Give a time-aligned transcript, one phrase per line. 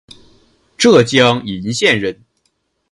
[0.77, 2.23] 浙江鄞县人。